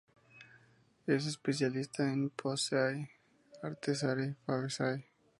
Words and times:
Es 1.05 1.27
especialista 1.27 2.11
en 2.11 2.31
Poaceae, 2.31 3.11
Asteraceae, 3.61 4.35
Fabaceae. 4.47 5.05